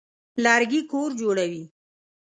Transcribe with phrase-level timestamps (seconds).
[0.43, 1.63] لرګي کور جوړوي.